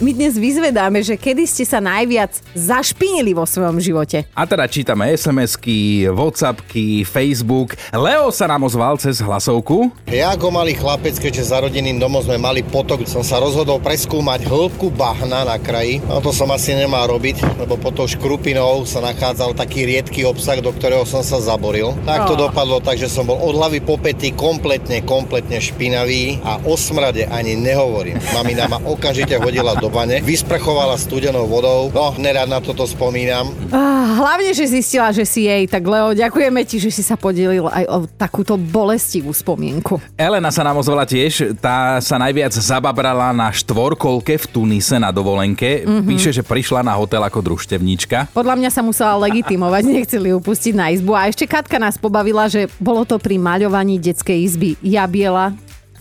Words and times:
My 0.00 0.10
dnes 0.10 0.34
vyzvedáme, 0.34 1.04
že 1.04 1.20
kedy 1.20 1.44
ste 1.44 1.68
sa 1.68 1.76
najviac 1.76 2.32
zašpinili 2.56 3.36
vo 3.36 3.44
svojom 3.44 3.76
živote. 3.76 4.24
A 4.32 4.48
teda 4.48 4.64
čítame 4.64 5.12
SMS-ky, 5.12 6.08
Whatsappky, 6.08 7.04
Facebook. 7.04 7.76
Leo 7.92 8.32
sa 8.32 8.48
nám 8.48 8.64
ozval 8.64 8.96
cez 8.96 9.20
hlasovku. 9.20 9.92
Ja 10.08 10.32
ako 10.32 10.48
malý 10.48 10.74
chlapec, 10.74 11.12
keďže 11.14 11.52
za 11.52 11.60
rodinným 11.60 12.00
domom 12.00 12.18
sme 12.18 12.34
mali 12.34 12.64
potok, 12.64 13.04
som 13.04 13.20
sa 13.20 13.36
rozhodol 13.36 13.78
preskúmať 13.78 14.48
hĺbku 14.48 14.88
bahna 14.90 15.44
na 15.44 15.60
kraji. 15.60 16.00
No 16.08 16.18
to 16.18 16.32
som 16.32 16.48
asi 16.48 16.72
nemal 16.72 17.04
robiť, 17.06 17.60
lebo 17.60 17.76
pod 17.76 17.92
tou 17.92 18.08
škrupinou 18.08 18.88
sa 18.88 19.04
nachádzal 19.04 19.52
taký 19.52 19.84
riedky 19.84 20.24
obsah, 20.24 20.58
do 20.58 20.72
ktorého 20.72 21.04
som 21.04 21.20
sa 21.20 21.36
zaboril. 21.36 21.92
Tak 22.08 22.26
to 22.26 22.34
Oh. 22.34 22.48
dopadlo 22.48 22.80
tak, 22.80 22.96
že 22.96 23.12
som 23.12 23.28
bol 23.28 23.36
od 23.36 23.54
hlavy 23.54 23.84
po 23.84 24.00
pety 24.00 24.32
kompletne, 24.32 25.04
kompletne 25.04 25.60
špinavý 25.60 26.40
a 26.40 26.58
o 26.64 26.80
smrade 26.80 27.28
ani 27.28 27.54
nehovorím. 27.54 28.16
Mamina 28.32 28.66
ma 28.66 28.80
okamžite 28.80 29.36
hodila 29.36 29.74
do 29.82 29.90
bane, 29.90 30.22
vysprchovala 30.22 30.94
studenou 30.94 31.50
vodou. 31.50 31.90
No, 31.90 32.14
nerad 32.14 32.46
na 32.46 32.62
toto 32.62 32.86
spomínam. 32.86 33.50
Ah, 33.74 34.14
hlavne, 34.22 34.54
že 34.54 34.70
zistila, 34.70 35.10
že 35.10 35.26
si 35.26 35.50
jej. 35.50 35.66
Tak 35.66 35.82
Leo, 35.82 36.14
ďakujeme 36.14 36.62
ti, 36.62 36.78
že 36.78 36.94
si 36.94 37.02
sa 37.02 37.18
podelil 37.18 37.66
aj 37.66 37.84
o 37.90 38.06
takúto 38.06 38.54
bolestivú 38.54 39.34
spomienku. 39.34 39.98
Elena 40.14 40.54
sa 40.54 40.62
nám 40.62 40.78
ozvala 40.78 41.02
tiež, 41.02 41.58
tá 41.58 41.98
sa 41.98 42.14
najviac 42.22 42.54
zababrala 42.54 43.34
na 43.34 43.50
štvorkolke 43.50 44.38
v 44.38 44.44
Tunise 44.46 45.02
na 45.02 45.10
dovolenke. 45.10 45.82
Mm-hmm. 45.82 46.06
Píše, 46.06 46.30
že 46.30 46.46
prišla 46.46 46.86
na 46.86 46.94
hotel 46.94 47.18
ako 47.18 47.42
družstevníčka. 47.42 48.30
Podľa 48.30 48.54
mňa 48.62 48.70
sa 48.70 48.86
musela 48.86 49.18
legitimovať, 49.18 49.82
nechceli 49.98 50.30
ju 50.30 50.38
pustiť 50.38 50.78
na 50.78 50.94
izbu. 50.94 51.18
A 51.18 51.26
ešte 51.26 51.50
Katka 51.50 51.82
nás 51.82 51.98
pobavila, 51.98 52.46
že 52.46 52.70
bolo 52.78 53.02
to 53.02 53.18
pri 53.18 53.34
maľovaní 53.34 53.98
detskej 53.98 54.46
izby. 54.46 54.78
Ja 54.78 55.10
biela, 55.10 55.50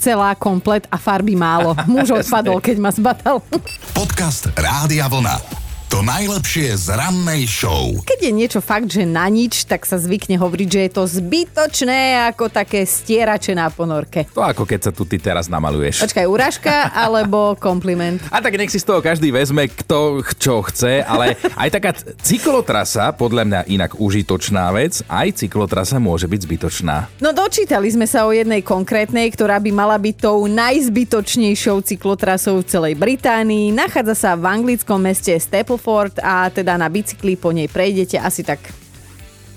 celá 0.02 0.34
komplet 0.34 0.90
a 0.90 0.98
farby 0.98 1.38
málo. 1.38 1.78
Muž 1.86 2.10
odpadol, 2.26 2.58
keď 2.58 2.78
ma 2.82 2.90
zbatal. 2.90 3.46
Podcast 3.94 4.50
Rádia 4.58 5.06
Vlna. 5.06 5.61
To 5.92 6.00
najlepšie 6.00 6.72
z 6.80 6.96
rannej 6.96 7.44
show. 7.52 7.92
Keď 8.08 8.20
je 8.24 8.32
niečo 8.32 8.64
fakt, 8.64 8.88
že 8.88 9.04
na 9.04 9.28
nič, 9.28 9.68
tak 9.68 9.84
sa 9.84 10.00
zvykne 10.00 10.40
hovoriť, 10.40 10.68
že 10.72 10.82
je 10.88 10.92
to 10.96 11.04
zbytočné 11.04 12.32
ako 12.32 12.48
také 12.48 12.88
stierače 12.88 13.52
na 13.52 13.68
ponorke. 13.68 14.24
To 14.32 14.40
ako 14.40 14.64
keď 14.64 14.88
sa 14.88 14.92
tu 14.96 15.04
ty 15.04 15.20
teraz 15.20 15.52
namaluješ. 15.52 16.08
Počkaj, 16.08 16.32
úražka 16.32 16.72
alebo 17.04 17.60
kompliment? 17.60 18.24
A 18.32 18.40
tak 18.40 18.56
nech 18.56 18.72
si 18.72 18.80
z 18.80 18.88
toho 18.88 19.04
každý 19.04 19.36
vezme, 19.36 19.68
kto 19.68 20.24
čo 20.40 20.64
chce, 20.64 21.04
ale 21.04 21.36
aj 21.60 21.70
taká 21.76 21.92
cyklotrasa, 22.24 23.12
podľa 23.12 23.44
mňa 23.52 23.62
inak 23.68 24.00
užitočná 24.00 24.72
vec, 24.72 25.04
aj 25.12 25.44
cyklotrasa 25.44 26.00
môže 26.00 26.24
byť 26.24 26.40
zbytočná. 26.40 27.20
No 27.20 27.36
dočítali 27.36 27.92
sme 27.92 28.08
sa 28.08 28.24
o 28.24 28.32
jednej 28.32 28.64
konkrétnej, 28.64 29.28
ktorá 29.28 29.60
by 29.60 29.76
mala 29.76 30.00
byť 30.00 30.16
tou 30.24 30.48
najzbytočnejšou 30.48 31.84
cyklotrasou 31.84 32.64
v 32.64 32.70
celej 32.72 32.94
Británii. 32.96 33.76
Nachádza 33.76 34.16
sa 34.16 34.32
v 34.40 34.48
anglickom 34.48 35.04
meste 35.04 35.36
Stapleford 35.82 36.22
a 36.22 36.46
teda 36.54 36.78
na 36.78 36.86
bicykli 36.86 37.34
po 37.34 37.50
nej 37.50 37.66
prejdete 37.66 38.22
asi 38.22 38.46
tak... 38.46 38.62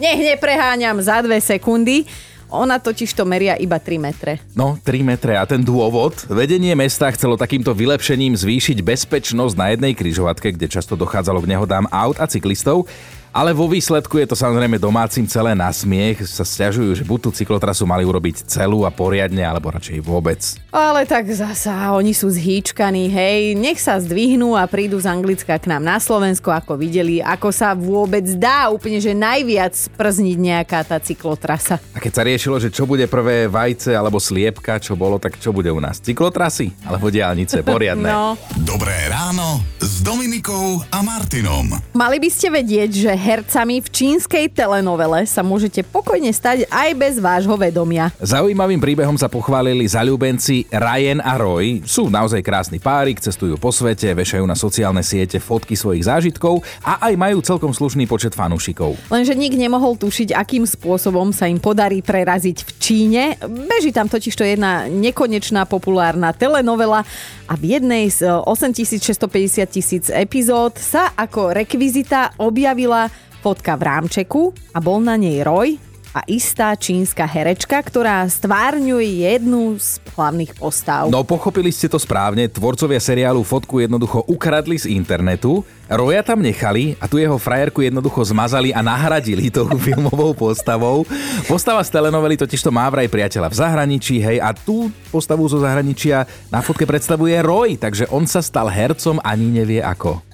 Nech 0.00 0.18
nepreháňam 0.18 0.98
za 1.04 1.20
dve 1.20 1.38
sekundy. 1.38 2.08
Ona 2.48 2.80
totiž 2.80 3.12
to 3.14 3.28
meria 3.28 3.54
iba 3.60 3.76
3 3.76 4.00
metre. 4.00 4.40
No, 4.56 4.80
3 4.80 5.04
metre 5.04 5.36
a 5.36 5.44
ten 5.44 5.60
dôvod? 5.60 6.26
Vedenie 6.32 6.72
mesta 6.74 7.12
chcelo 7.12 7.36
takýmto 7.36 7.76
vylepšením 7.76 8.34
zvýšiť 8.34 8.80
bezpečnosť 8.80 9.54
na 9.54 9.66
jednej 9.76 9.92
kryžovatke, 9.92 10.56
kde 10.56 10.66
často 10.66 10.96
dochádzalo 10.96 11.44
k 11.44 11.50
nehodám 11.54 11.86
aut 11.92 12.16
a 12.18 12.26
cyklistov, 12.26 12.88
ale 13.34 13.50
vo 13.50 13.66
výsledku 13.66 14.22
je 14.22 14.30
to 14.30 14.38
samozrejme 14.38 14.78
domácim 14.78 15.26
celé 15.26 15.58
na 15.58 15.66
smiech. 15.74 16.22
Sa 16.22 16.46
stiažujú, 16.46 16.94
že 16.94 17.02
buď 17.02 17.18
tú 17.18 17.30
cyklotrasu 17.34 17.82
mali 17.82 18.06
urobiť 18.06 18.46
celú 18.46 18.86
a 18.86 18.94
poriadne, 18.94 19.42
alebo 19.42 19.74
radšej 19.74 19.98
vôbec. 20.06 20.38
Ale 20.70 21.02
tak 21.02 21.26
zasa, 21.34 21.90
oni 21.98 22.14
sú 22.14 22.30
zhýčkaní, 22.30 23.10
hej, 23.10 23.58
nech 23.58 23.82
sa 23.82 23.98
zdvihnú 23.98 24.54
a 24.54 24.62
prídu 24.70 25.02
z 25.02 25.10
Anglicka 25.10 25.58
k 25.58 25.66
nám 25.66 25.82
na 25.82 25.98
Slovensko, 25.98 26.54
ako 26.54 26.78
videli, 26.78 27.18
ako 27.18 27.50
sa 27.50 27.74
vôbec 27.74 28.22
dá 28.38 28.70
úplne, 28.70 29.02
že 29.02 29.18
najviac 29.18 29.74
przniť 29.98 30.38
nejaká 30.38 30.86
tá 30.86 31.02
cyklotrasa. 31.02 31.82
A 31.90 31.98
keď 31.98 32.12
sa 32.14 32.22
riešilo, 32.22 32.62
že 32.62 32.70
čo 32.70 32.86
bude 32.86 33.10
prvé 33.10 33.50
vajce 33.50 33.98
alebo 33.98 34.22
sliepka, 34.22 34.78
čo 34.78 34.94
bolo, 34.94 35.18
tak 35.18 35.42
čo 35.42 35.50
bude 35.50 35.74
u 35.74 35.82
nás? 35.82 35.98
Cyklotrasy? 35.98 36.70
Alebo 36.86 37.10
diálnice? 37.10 37.66
Poriadne. 37.66 38.06
No, 38.06 38.38
Dobré 38.62 39.10
ráno 39.10 39.58
s 39.82 39.98
Dominikou 40.06 40.86
a 40.94 41.02
Martinom. 41.02 41.74
mali 41.98 42.22
by 42.22 42.30
ste 42.30 42.54
vedieť, 42.54 42.90
že 42.94 43.23
hercami 43.24 43.80
v 43.80 43.88
čínskej 43.88 44.52
telenovele 44.52 45.24
sa 45.24 45.40
môžete 45.40 45.80
pokojne 45.80 46.28
stať 46.28 46.68
aj 46.68 46.90
bez 46.92 47.14
vášho 47.16 47.56
vedomia. 47.56 48.12
Zaujímavým 48.20 48.76
príbehom 48.76 49.16
sa 49.16 49.32
pochválili 49.32 49.88
zalúbenci 49.88 50.68
Ryan 50.68 51.24
a 51.24 51.40
Roy. 51.40 51.80
Sú 51.88 52.12
naozaj 52.12 52.44
krásny 52.44 52.76
párik, 52.76 53.24
cestujú 53.24 53.56
po 53.56 53.72
svete, 53.72 54.12
vešajú 54.12 54.44
na 54.44 54.52
sociálne 54.52 55.00
siete 55.00 55.40
fotky 55.40 55.72
svojich 55.72 56.04
zážitkov 56.04 56.60
a 56.84 57.08
aj 57.08 57.14
majú 57.16 57.40
celkom 57.40 57.72
slušný 57.72 58.04
počet 58.04 58.36
fanúšikov. 58.36 59.00
Lenže 59.08 59.32
nik 59.32 59.56
nemohol 59.56 59.96
tušiť, 59.96 60.36
akým 60.36 60.68
spôsobom 60.68 61.32
sa 61.32 61.48
im 61.48 61.56
podarí 61.56 62.04
preraziť 62.04 62.58
v 62.60 62.70
Číne. 62.76 63.22
Beží 63.40 63.88
tam 63.88 64.12
totiž 64.12 64.36
to 64.36 64.44
jedna 64.44 64.84
nekonečná 64.92 65.64
populárna 65.64 66.36
telenovela 66.36 67.08
a 67.48 67.54
v 67.56 67.76
jednej 67.76 68.08
z 68.08 68.28
e, 68.28 68.44
8650 68.44 69.64
tisíc 69.68 70.04
epizód 70.12 70.76
sa 70.76 71.12
ako 71.16 71.56
rekvizita 71.56 72.36
objavila 72.40 73.13
fotka 73.44 73.76
v 73.76 73.84
rámčeku 73.84 74.56
a 74.72 74.80
bol 74.80 75.04
na 75.04 75.20
nej 75.20 75.44
Roy 75.44 75.76
a 76.16 76.22
istá 76.30 76.72
čínska 76.78 77.26
herečka, 77.26 77.76
ktorá 77.76 78.24
stvárňuje 78.24 79.26
jednu 79.26 79.76
z 79.76 79.98
hlavných 80.14 80.54
postav. 80.56 81.10
No 81.10 81.26
pochopili 81.26 81.74
ste 81.74 81.90
to 81.90 81.98
správne, 81.98 82.46
tvorcovia 82.46 83.02
seriálu 83.02 83.42
fotku 83.42 83.82
jednoducho 83.82 84.22
ukradli 84.30 84.78
z 84.78 84.88
internetu, 84.94 85.66
Roja 85.90 86.24
tam 86.24 86.40
nechali 86.40 86.96
a 86.96 87.04
tu 87.04 87.20
jeho 87.20 87.36
frajerku 87.36 87.84
jednoducho 87.84 88.24
zmazali 88.24 88.72
a 88.72 88.80
nahradili 88.80 89.52
tou 89.52 89.68
filmovou 89.84 90.32
postavou. 90.32 91.04
Postava 91.44 91.84
z 91.84 91.92
telenovely 91.92 92.40
totiž 92.40 92.64
to 92.64 92.72
má 92.72 92.88
vraj 92.88 93.10
priateľa 93.10 93.52
v 93.52 93.58
zahraničí, 93.60 94.16
hej, 94.24 94.40
a 94.40 94.56
tú 94.56 94.88
postavu 95.12 95.44
zo 95.50 95.60
zahraničia 95.60 96.24
na 96.48 96.64
fotke 96.64 96.88
predstavuje 96.88 97.36
Roy, 97.44 97.76
takže 97.76 98.08
on 98.08 98.24
sa 98.24 98.40
stal 98.40 98.70
hercom 98.72 99.20
ani 99.20 99.50
nevie 99.50 99.84
ako. 99.84 100.33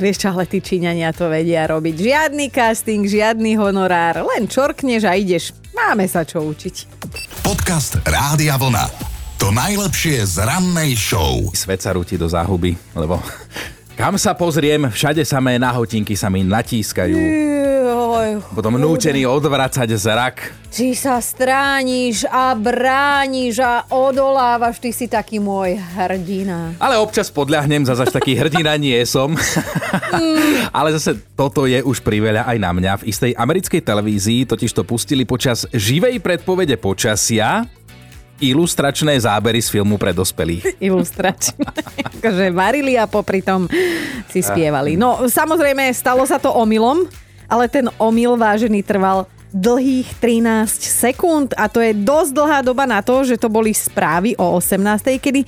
Vieš 0.00 0.16
čo, 0.24 0.28
ale 0.32 0.48
tí 0.48 0.58
Číňania 0.58 1.12
to 1.12 1.28
vedia 1.28 1.68
robiť. 1.68 1.94
Žiadny 1.94 2.46
casting, 2.50 3.04
žiadny 3.04 3.54
honorár, 3.60 4.24
len 4.24 4.48
čorkneš 4.48 5.04
a 5.06 5.14
ideš. 5.14 5.54
Máme 5.72 6.08
sa 6.08 6.26
čo 6.26 6.42
učiť. 6.42 7.04
Podcast 7.44 8.00
Rádia 8.02 8.56
Vlna. 8.56 8.86
To 9.38 9.50
najlepšie 9.50 10.22
z 10.22 10.42
rannej 10.46 10.94
show. 10.94 11.50
Svet 11.52 11.82
sa 11.82 11.92
rúti 11.92 12.14
do 12.14 12.30
záhuby, 12.30 12.78
lebo 12.94 13.18
kam 14.00 14.14
sa 14.16 14.32
pozriem, 14.38 14.88
všade 14.90 15.26
samé 15.26 15.58
nahotinky 15.58 16.14
sa 16.14 16.30
mi 16.30 16.46
natískajú. 16.46 17.18
Joj, 18.12 18.44
Potom 18.52 18.76
nútený 18.76 19.24
odvracať 19.24 19.88
zrak. 19.96 20.52
Či 20.68 20.92
sa 20.92 21.16
strániš 21.16 22.28
a 22.28 22.52
brániš 22.52 23.56
a 23.64 23.88
odolávaš, 23.88 24.76
ty 24.84 24.92
si 24.92 25.08
taký 25.08 25.40
môj 25.40 25.80
hrdina. 25.80 26.76
Ale 26.76 27.00
občas 27.00 27.32
podľahnem, 27.32 27.88
zase 27.88 28.04
taký 28.12 28.36
hrdina 28.36 28.76
nie 28.76 29.00
som. 29.08 29.32
Ale 30.76 30.92
zase 30.92 31.24
toto 31.32 31.64
je 31.64 31.80
už 31.80 32.04
priveľa 32.04 32.44
aj 32.52 32.58
na 32.60 32.70
mňa. 32.76 32.92
V 33.00 33.08
istej 33.08 33.32
americkej 33.32 33.80
televízii 33.80 34.44
totiž 34.44 34.76
to 34.76 34.84
pustili 34.84 35.24
počas 35.24 35.64
živej 35.72 36.20
predpovede 36.20 36.76
počasia 36.76 37.64
ilustračné 38.44 39.16
zábery 39.24 39.64
z 39.64 39.72
filmu 39.72 39.96
pre 39.96 40.12
dospelých. 40.12 40.76
Ilustračné. 40.92 41.64
akože 42.20 42.52
varili 42.52 43.00
a 43.00 43.08
popri 43.08 43.40
tom 43.40 43.70
si 44.28 44.44
spievali. 44.44 45.00
No 45.00 45.24
samozrejme, 45.30 45.88
stalo 45.96 46.26
sa 46.28 46.36
to 46.36 46.50
omylom, 46.52 47.08
ale 47.50 47.70
ten 47.70 47.88
omyl 47.98 48.36
vážený 48.36 48.82
trval 48.82 49.26
dlhých 49.52 50.16
13 50.16 50.80
sekúnd 50.80 51.52
a 51.60 51.68
to 51.68 51.84
je 51.84 51.92
dosť 51.92 52.30
dlhá 52.32 52.58
doba 52.64 52.88
na 52.88 53.04
to, 53.04 53.20
že 53.20 53.36
to 53.36 53.52
boli 53.52 53.76
správy 53.76 54.32
o 54.40 54.56
18. 54.56 55.20
kedy 55.20 55.44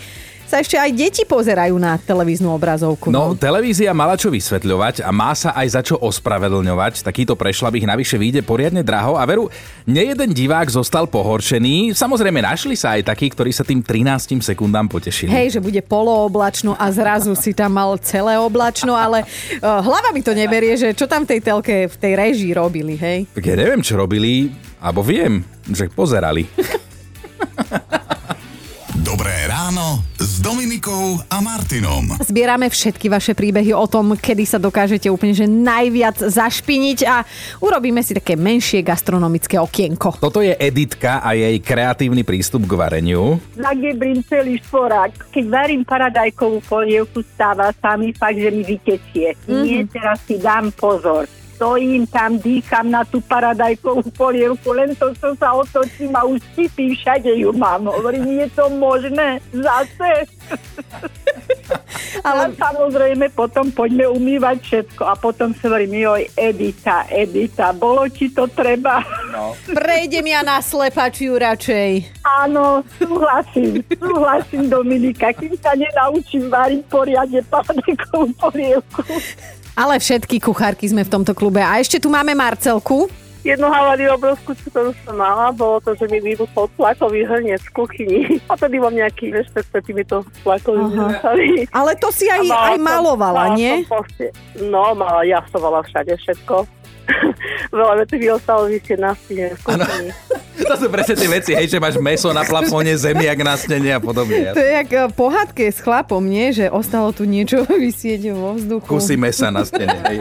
sa 0.54 0.62
ešte 0.62 0.78
aj 0.78 0.90
deti 0.94 1.26
pozerajú 1.26 1.74
na 1.82 1.98
televíznu 1.98 2.46
obrazovku. 2.54 3.10
No, 3.10 3.34
televízia 3.34 3.90
mala 3.90 4.14
čo 4.14 4.30
vysvetľovať 4.30 5.02
a 5.02 5.10
má 5.10 5.34
sa 5.34 5.50
aj 5.50 5.66
za 5.66 5.82
čo 5.82 5.98
ospravedlňovať. 5.98 7.02
Takýto 7.02 7.34
prešlabých 7.34 7.90
navyše 7.90 8.14
vyjde 8.14 8.46
poriadne 8.46 8.86
draho 8.86 9.18
a 9.18 9.26
veru, 9.26 9.50
nejeden 9.82 10.30
divák 10.30 10.70
zostal 10.70 11.10
pohoršený. 11.10 11.98
Samozrejme, 11.98 12.38
našli 12.38 12.78
sa 12.78 12.94
aj 12.94 13.10
takí, 13.10 13.34
ktorí 13.34 13.50
sa 13.50 13.66
tým 13.66 13.82
13 13.82 14.38
sekundám 14.46 14.86
potešili. 14.86 15.34
Hej, 15.34 15.58
že 15.58 15.60
bude 15.60 15.82
polooblačno 15.82 16.78
a 16.78 16.86
zrazu 16.94 17.34
si 17.34 17.50
tam 17.50 17.74
mal 17.74 17.98
celé 17.98 18.38
oblačno, 18.38 18.94
ale 18.94 19.26
uh, 19.26 19.82
hlava 19.82 20.14
mi 20.14 20.22
to 20.22 20.38
neberie, 20.38 20.78
že 20.78 20.94
čo 20.94 21.10
tam 21.10 21.26
v 21.26 21.34
tej 21.34 21.40
telke, 21.42 21.90
v 21.90 21.96
tej 21.98 22.12
režii 22.14 22.54
robili, 22.54 22.94
hej? 22.94 23.26
Tak 23.34 23.42
ja 23.42 23.58
neviem, 23.58 23.82
čo 23.82 23.98
robili, 23.98 24.54
alebo 24.78 25.02
viem, 25.02 25.42
že 25.66 25.90
pozerali. 25.90 26.46
Ráno 29.64 30.04
s 30.20 30.44
Dominikou 30.44 31.24
a 31.24 31.40
Martinom. 31.40 32.20
Zbierame 32.20 32.68
všetky 32.68 33.08
vaše 33.08 33.32
príbehy 33.32 33.72
o 33.72 33.88
tom, 33.88 34.12
kedy 34.12 34.44
sa 34.44 34.60
dokážete 34.60 35.08
úplne 35.08 35.32
že 35.32 35.48
najviac 35.48 36.20
zašpiniť 36.20 36.98
a 37.08 37.24
urobíme 37.64 38.04
si 38.04 38.12
také 38.12 38.36
menšie 38.36 38.84
gastronomické 38.84 39.56
okienko. 39.56 40.20
Toto 40.20 40.44
je 40.44 40.52
Editka 40.52 41.24
a 41.24 41.32
jej 41.32 41.56
kreatívny 41.64 42.28
prístup 42.28 42.68
k 42.68 42.76
vareniu. 42.76 43.40
Zagebrím 43.56 44.20
celý 44.28 44.60
šporák. 44.60 45.32
Keď 45.32 45.44
varím 45.48 45.80
paradajkovú 45.80 46.60
polievku, 46.68 47.24
stáva 47.24 47.72
sa 47.80 47.96
mi 47.96 48.12
fakt, 48.12 48.36
že 48.36 48.52
mi 48.52 48.68
vytečie. 48.68 49.32
Mm-hmm. 49.48 49.64
Nie, 49.64 49.80
teraz 49.88 50.20
si 50.28 50.36
dám 50.44 50.76
pozor 50.76 51.24
stojím 51.54 52.02
tam, 52.10 52.38
dýcham 52.38 52.90
na 52.90 53.06
tú 53.06 53.22
paradajkovú 53.22 54.10
polievku, 54.12 54.74
len 54.74 54.92
to, 54.98 55.14
čo 55.14 55.38
sa 55.38 55.54
otočím 55.54 56.12
a 56.18 56.26
už 56.26 56.42
sypí, 56.58 56.98
všade 56.98 57.30
ju 57.30 57.54
mám. 57.54 57.86
Hovorím, 57.86 58.42
je 58.42 58.48
to 58.52 58.66
možné? 58.74 59.38
Zase? 59.54 60.10
Ale 62.28 62.52
samozrejme 62.56 63.28
potom 63.34 63.68
poďme 63.74 64.08
umývať 64.08 64.56
všetko 64.62 65.02
a 65.04 65.14
potom 65.18 65.52
sa 65.56 65.68
hovorím, 65.68 66.04
joj, 66.04 66.22
Edita, 66.36 67.04
Edita, 67.10 67.74
bolo 67.74 68.06
ti 68.08 68.30
to 68.30 68.46
treba? 68.48 69.02
No. 69.34 69.52
Prejdem 69.72 70.24
ja 70.24 70.40
na 70.40 70.62
slepačiu 70.62 71.36
radšej. 71.36 72.22
Áno, 72.44 72.86
súhlasím, 72.96 73.82
súhlasím 73.98 74.70
Dominika, 74.70 75.34
kým 75.34 75.52
sa 75.58 75.74
nenaučím 75.76 76.48
variť 76.48 76.82
poriadne 76.88 77.40
paradajkovú 77.50 78.30
polievku. 78.38 79.02
Ale 79.74 79.98
všetky 79.98 80.38
kuchárky 80.38 80.86
sme 80.86 81.02
v 81.02 81.12
tomto 81.12 81.34
klube. 81.34 81.58
A 81.58 81.82
ešte 81.82 81.98
tu 81.98 82.06
máme 82.06 82.30
Marcelku. 82.34 83.10
Jednu 83.44 83.68
haváriu 83.68 84.16
obrovskú, 84.16 84.56
čo 84.56 84.72
to 84.72 84.96
som 85.04 85.20
mala, 85.20 85.52
bolo 85.52 85.76
to, 85.84 85.92
že 86.00 86.08
mi 86.08 86.16
vybuchol 86.16 86.64
tlakový 86.80 87.28
hrniec 87.28 87.60
v 87.68 87.74
kuchyni. 87.76 88.20
A 88.50 88.56
tedy 88.56 88.80
mám 88.80 88.96
nejaký, 88.96 89.36
vieš, 89.36 89.52
pred 89.52 89.84
týmito 89.84 90.24
tlakovými 90.40 91.68
Ale 91.68 91.92
to 92.00 92.08
si 92.08 92.24
aj, 92.32 92.40
aj 92.40 92.80
malovala, 92.80 93.52
som, 93.52 93.60
nie? 93.60 93.84
Poste, 93.84 94.32
no, 94.64 94.96
mala, 94.96 95.28
jasovala 95.28 95.84
všade 95.84 96.16
všetko. 96.16 96.64
Veľa 97.76 97.94
vecí 98.00 98.16
by 98.16 98.26
ostalo 98.32 98.64
vysieť 98.64 98.96
na 98.96 99.12
stene 99.12 99.52
v 99.52 99.60
kuchyni. 99.60 100.08
To 100.70 100.74
sú 100.78 100.86
presne 100.90 101.14
tie 101.18 101.28
veci, 101.30 101.50
hej, 101.52 101.66
že 101.66 101.78
máš 101.82 101.98
meso 101.98 102.30
na 102.30 102.46
plafóne, 102.46 102.94
zemiak 102.94 103.38
na 103.42 103.54
stene 103.58 103.94
a 103.94 104.00
podobne. 104.00 104.54
To 104.54 104.62
je 104.62 104.70
jak 104.70 104.90
eh, 104.90 105.10
pohádke 105.10 105.66
s 105.70 105.78
chlapom, 105.82 106.22
nie? 106.22 106.54
Že 106.54 106.70
ostalo 106.70 107.10
tu 107.10 107.26
niečo 107.26 107.66
vysieť 107.86 108.32
vo 108.34 108.54
vzduchu. 108.54 108.88
Kusy 108.88 109.18
mesa 109.18 109.50
na 109.50 109.66
stene. 109.66 109.98
Hej. 110.06 110.18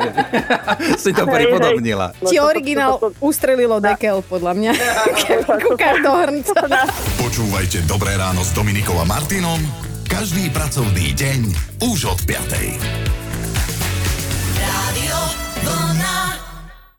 si 1.03 1.11
to 1.13 1.29
pripodobnila. 1.29 2.17
Ti 2.21 2.37
originál 2.41 2.97
ustrelilo 3.21 3.77
dekel, 3.77 4.25
podľa 4.25 4.53
mňa. 4.57 4.71
Kúkaš 5.45 5.97
do 6.01 6.11
hrnca. 6.11 6.59
Počúvajte 7.21 7.85
Dobré 7.85 8.17
ráno 8.17 8.41
s 8.41 8.51
Dominikou 8.53 8.97
a 8.99 9.05
Martinom 9.05 9.61
každý 10.13 10.45
pracovný 10.53 11.09
deň 11.17 11.39
už 11.89 12.05
od 12.05 12.19
5. 12.29 13.22